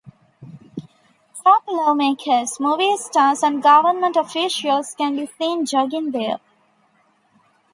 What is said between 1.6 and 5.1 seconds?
lawmakers, movie stars, and government officials